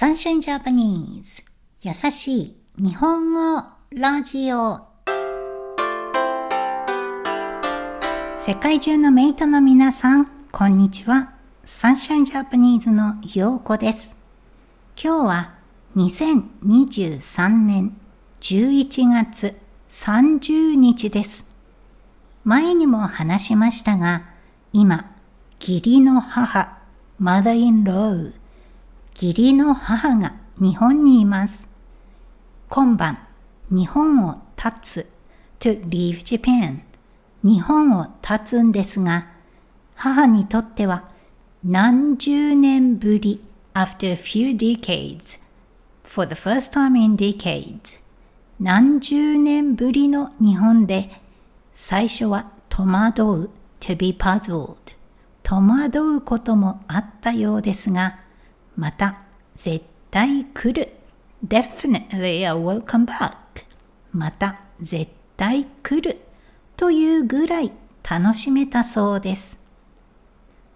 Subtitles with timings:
[0.00, 1.42] サンシャインジャパニーズ
[1.82, 4.80] 優しい日本語ラジオ
[8.38, 11.32] 世界中のメイトの皆さん、こんにちは。
[11.64, 14.14] サンシャインジャパニーズのようこです。
[14.96, 15.58] 今日は
[15.96, 17.96] 2023年
[18.40, 19.58] 11月
[19.90, 21.44] 30日です。
[22.44, 24.26] 前にも話しましたが、
[24.72, 25.10] 今、
[25.58, 26.78] 義理の母、
[27.20, 28.37] mother-in-law、
[29.20, 31.68] 義理の母が日本にいます。
[32.68, 33.18] 今晩、
[33.68, 35.10] 日本を立つ。
[35.58, 36.82] To leave Japan
[37.42, 39.26] 日本を立つんですが、
[39.96, 41.10] 母にとっては
[41.64, 43.42] 何十年ぶり。
[43.74, 45.40] After a few decades
[46.04, 47.98] for the first time in decades
[48.60, 51.10] 何十年ぶりの日本で
[51.74, 53.50] 最初は戸惑う。
[53.80, 54.76] To be puzzled
[55.42, 58.27] 戸惑うこともあったようですが
[58.78, 59.22] また
[59.56, 60.92] 絶対来る。
[61.44, 63.32] Definitely I will come back.
[64.12, 66.20] また絶対来る。
[66.76, 67.72] というぐらい
[68.08, 69.66] 楽しめたそうです。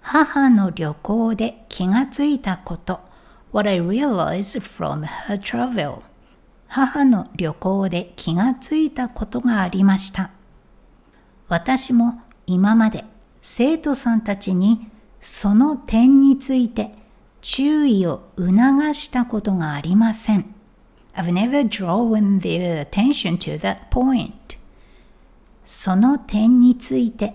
[0.00, 3.00] 母の旅行で気がついたこと。
[3.52, 6.02] What I realized from her travel.
[6.68, 10.30] 母の旅行で気がついたことがありました。
[11.48, 13.04] 私も今まで
[13.42, 16.94] 生徒さんたちにその点について
[17.50, 18.52] 注意を促
[18.92, 20.54] したことがありません。
[21.14, 24.58] I've never drawn their attention to that point.
[25.64, 27.32] その点について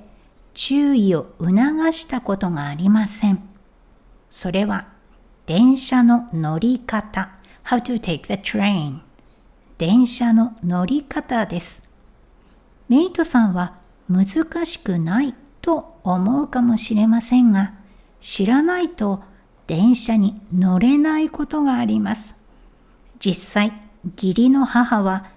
[0.54, 1.58] 注意を促
[1.92, 3.42] したことがありません。
[4.30, 4.88] それは
[5.48, 7.32] 電車の乗り方
[7.66, 9.00] how to take the train
[9.80, 11.90] 電車の乗り方です。
[12.88, 13.78] メイトさんは
[14.08, 14.28] 難
[14.68, 17.74] しくないと思うかもしれませんが
[18.22, 19.33] 知らないと
[19.68, 22.36] 電車に乗れないことがあります。
[23.20, 23.82] 実際、
[24.16, 25.28] 義理の母は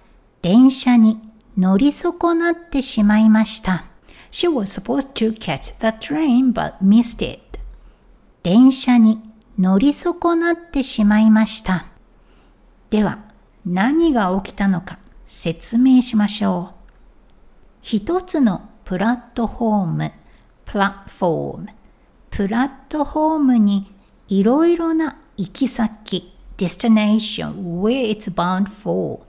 [0.42, 1.20] 電車に
[1.56, 3.84] 乗り損なってしまいました。
[4.30, 7.58] She was supposed to catch the train but missed it.
[8.42, 9.20] 電車に
[9.58, 11.86] 乗り損なってしまいました。
[12.90, 13.18] では、
[13.64, 16.76] 何が起きたのか説明しましょう。
[17.82, 20.12] 一つのプラットフォーム、
[20.64, 21.68] プラットフォーム、
[22.30, 23.92] プラットフォームに
[24.28, 29.20] いろいろな行き先、destination, where it's bound for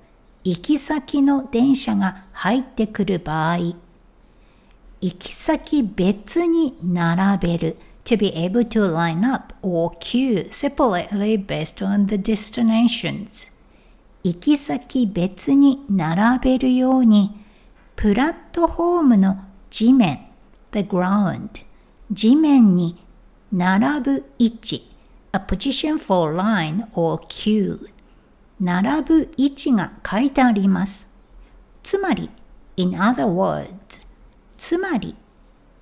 [0.44, 3.58] 行き先の電車が入ってくる場合、
[5.00, 13.52] 行き先別に並べる to be able to line up or queue separately based on the destinations
[14.24, 17.46] 行き先別に並べるように
[17.96, 19.38] プラットフォームの
[19.70, 20.20] 地面
[20.72, 21.50] the ground
[22.12, 22.98] 地面に
[23.52, 24.82] 並ぶ位置。
[25.34, 27.90] A position for line or queue.
[28.60, 31.08] 並ぶ位置が書いてあります。
[31.84, 32.30] つまり、
[32.76, 33.68] in other words
[34.58, 35.16] つまり、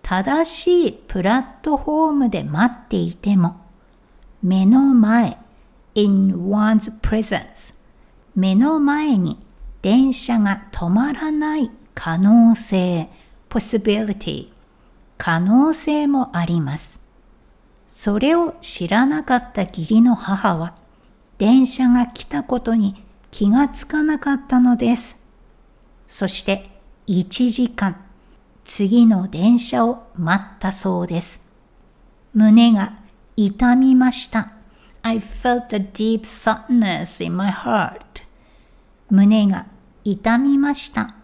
[0.02, 3.62] 正しいプラットフォームで待っていても、
[4.44, 5.38] 目の前
[5.96, 7.74] in one's presence
[8.36, 9.40] 目の前に
[9.82, 13.10] 電車が止まらない可能性
[13.50, 14.52] possibility
[15.18, 17.05] 可能性もあります。
[17.88, 20.76] それを知らなかった義理の母は、
[21.38, 25.18] 電車が来たことに気がつかなかったのです。
[26.08, 26.70] そして
[27.08, 27.98] 1時間、
[28.64, 31.54] 次の電車を待ったそうです。
[32.34, 33.00] 胸が
[33.36, 34.52] 痛みました。
[35.02, 38.02] I felt a deep sadness in my heart.
[39.10, 39.68] 胸が
[40.04, 41.16] 痛みました。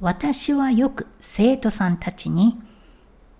[0.00, 2.60] 私はよく生徒さんたちに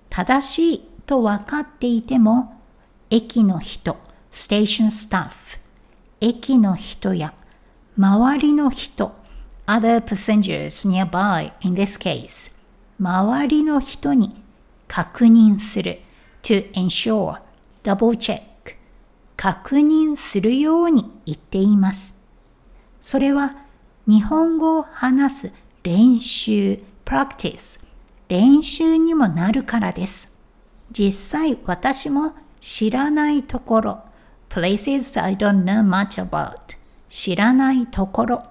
[0.09, 2.61] 正しいと分かっていても
[3.09, 3.97] 駅の人、
[4.31, 5.59] ステーションスタッフ、
[6.21, 7.33] 駅の人や
[7.97, 9.13] 周りの人、
[9.67, 12.53] other passengers nearby in this case
[13.01, 14.43] 周りの人に
[14.87, 16.01] 確認する
[16.43, 17.41] to ensure,
[17.83, 18.41] double check
[19.35, 22.15] 確認するように言っています。
[23.01, 23.57] それは
[24.07, 25.53] 日本語を話す
[25.85, 27.81] 練習 practice
[28.29, 30.28] 練習にもなるからです。
[30.91, 34.01] 実際私も知らないところ
[34.49, 36.77] places I don't know much about
[37.09, 38.43] 知らないところ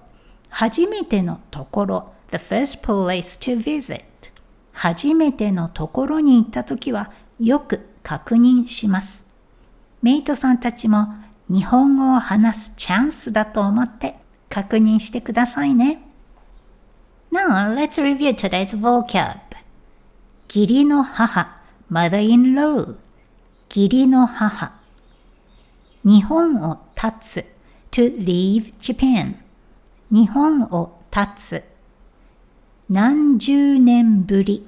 [0.50, 4.02] 初めてのところ the first place to visit
[4.74, 9.26] 初めてのところに行った時はよく確認します。
[10.02, 11.08] メイトさんたちも
[11.50, 14.16] 日本語を話すチャンスだと思って
[14.50, 16.02] 確認してくださいね。
[17.32, 19.40] Now let's review today's vocab.
[20.48, 21.57] 義理の母
[21.90, 22.96] mother-in-law
[23.70, 24.74] 義理の母
[26.04, 27.46] 日本を立つ
[27.92, 29.36] to leave Japan
[30.12, 31.64] 日本を立つ
[32.90, 34.68] 何十年ぶり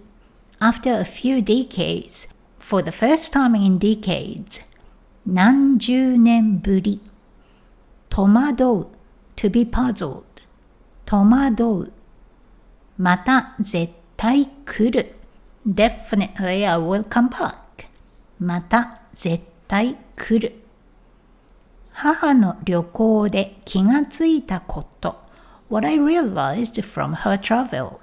[0.60, 4.64] after a few decades for the first time in decades
[5.26, 7.02] 何十年ぶり
[8.10, 8.88] 戸惑う
[9.36, 10.24] to be puzzled
[11.06, 11.92] 戸惑う
[12.98, 15.19] また絶対来る
[15.70, 17.56] definitely I will come back
[18.40, 20.56] また絶対来る
[21.92, 25.18] 母の旅行で気がついたこと
[25.70, 28.00] what I realized from her travel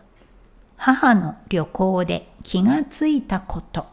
[0.76, 3.86] 母の旅行で気がついたこと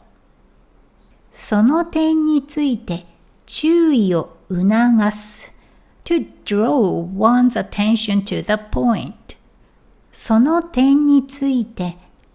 [1.32, 3.06] その点について
[3.46, 5.54] 注意を促す
[6.04, 9.14] to draw one's attention to the point
[10.12, 11.98] その点について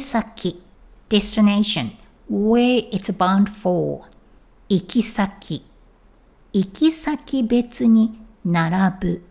[0.00, 0.56] 先
[1.08, 1.90] destination
[2.28, 4.02] where it's bound for
[4.68, 5.64] 行き先
[6.52, 9.22] 行き先別に並ぶ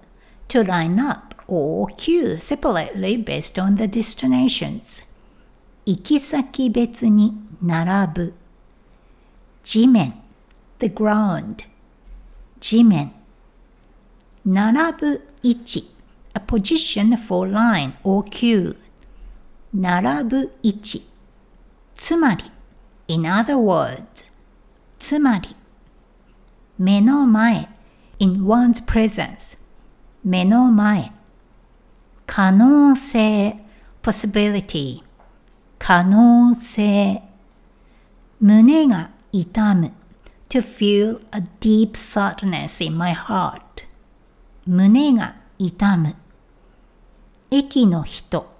[0.47, 5.03] to line up or queue separately based on the destinations
[5.85, 8.33] 行き先別に並ぶ
[9.63, 10.13] 地面
[10.79, 11.65] the ground
[12.59, 13.11] 地面
[14.45, 15.85] 並ぶ位置
[16.33, 18.75] a position for line or queue
[19.74, 21.02] 並ぶ位置
[21.94, 22.44] つまり
[23.08, 24.26] in other words
[24.98, 25.54] つまり
[26.78, 27.68] 目の前
[28.18, 29.58] in one's presence
[30.24, 31.12] 目の前
[32.26, 33.56] 可能性
[34.02, 35.02] possibility
[35.78, 37.22] 可能性
[38.40, 39.92] 胸が痛む
[40.48, 43.60] to feel a deep sadness in my heart
[44.66, 46.14] 胸が痛む
[47.50, 48.57] 駅の人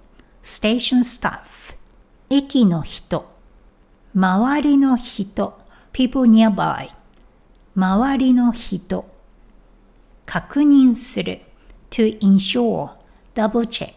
[0.48, 1.74] station staff
[2.30, 3.28] 駅の人
[4.14, 5.60] 周りの人
[5.92, 6.88] people nearby
[7.76, 9.04] 周りの人
[10.24, 11.42] 確認する
[11.90, 12.92] to ensure
[13.34, 13.92] double check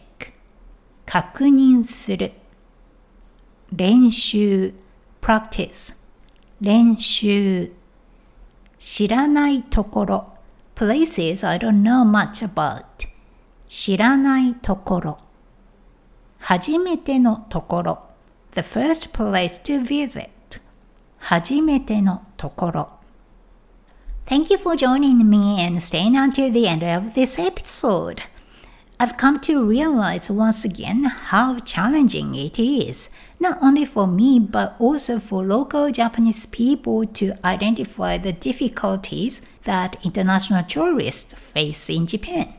[1.06, 2.32] 確認する
[3.74, 4.74] 練習
[5.22, 5.96] practice
[6.60, 7.72] 練習
[8.78, 10.34] 知らないところ
[10.74, 12.84] places I don't know much about
[13.68, 15.18] 知らないところ
[16.41, 17.99] 初めてのところ
[18.53, 20.29] the first place to visit
[21.19, 22.89] 初めてのところ
[24.25, 28.21] Thank you for joining me and staying until the end of this episode.
[28.99, 33.09] I've come to realize once again how challenging it is,
[33.39, 39.95] not only for me but also for local Japanese people to identify the difficulties that
[40.03, 42.53] international tourists face in Japan.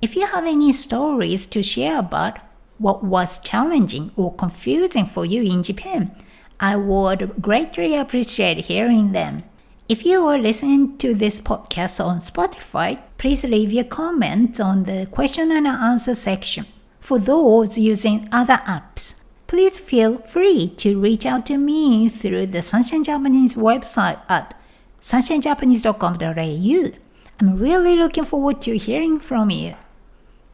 [0.00, 2.38] If you have any stories to share about
[2.81, 6.15] what was challenging or confusing for you in Japan,
[6.59, 9.43] I would greatly appreciate hearing them.
[9.87, 15.05] If you are listening to this podcast on Spotify, please leave your comments on the
[15.11, 16.65] question and answer section.
[16.99, 19.15] For those using other apps,
[19.47, 24.57] please feel free to reach out to me through the Sunshine Japanese website at
[25.01, 26.91] sunshinejapanese.com.au.
[27.39, 29.75] I'm really looking forward to hearing from you.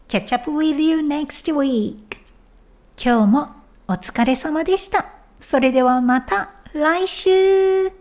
[0.07, 2.06] Catch up with you next week.
[2.99, 3.49] 今日も
[3.87, 5.05] お疲れ様でした。
[5.39, 7.91] それではまた来週